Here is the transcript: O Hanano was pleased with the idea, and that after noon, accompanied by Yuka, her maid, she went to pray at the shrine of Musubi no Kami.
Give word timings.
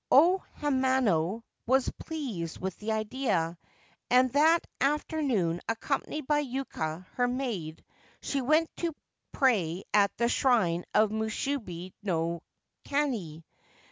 O 0.09 0.43
Hanano 0.59 1.43
was 1.67 1.91
pleased 1.91 2.57
with 2.57 2.75
the 2.79 2.91
idea, 2.91 3.55
and 4.09 4.31
that 4.33 4.65
after 4.79 5.21
noon, 5.21 5.61
accompanied 5.69 6.25
by 6.25 6.39
Yuka, 6.43 7.05
her 7.13 7.27
maid, 7.27 7.83
she 8.19 8.41
went 8.41 8.75
to 8.77 8.95
pray 9.31 9.83
at 9.93 10.09
the 10.17 10.27
shrine 10.27 10.85
of 10.95 11.11
Musubi 11.11 11.93
no 12.01 12.41
Kami. 12.83 13.45